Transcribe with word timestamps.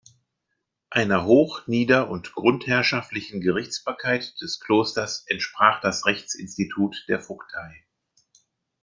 Einer 0.89 1.25
hoch-, 1.25 1.67
nieder- 1.67 2.09
und 2.09 2.33
grundherrschaftlichen 2.33 3.39
Gerichtsbarkeit 3.39 4.33
des 4.41 4.59
Klosters 4.59 5.23
entsprach 5.27 5.79
das 5.79 6.07
Rechtsinstitut 6.07 7.05
der 7.07 7.21
Vogtei. 7.21 7.85